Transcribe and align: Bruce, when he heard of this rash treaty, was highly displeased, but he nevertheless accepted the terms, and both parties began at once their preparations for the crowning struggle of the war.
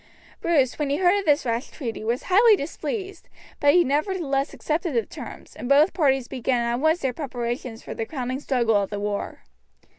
Bruce, 0.41 0.79
when 0.79 0.89
he 0.89 0.97
heard 0.97 1.19
of 1.19 1.25
this 1.25 1.45
rash 1.45 1.69
treaty, 1.69 2.03
was 2.03 2.23
highly 2.23 2.55
displeased, 2.55 3.29
but 3.59 3.75
he 3.75 3.83
nevertheless 3.83 4.51
accepted 4.51 4.95
the 4.95 5.05
terms, 5.05 5.55
and 5.55 5.69
both 5.69 5.93
parties 5.93 6.27
began 6.27 6.63
at 6.65 6.79
once 6.79 7.01
their 7.01 7.13
preparations 7.13 7.83
for 7.83 7.93
the 7.93 8.03
crowning 8.07 8.39
struggle 8.39 8.77
of 8.77 8.89
the 8.89 8.99
war. 8.99 9.43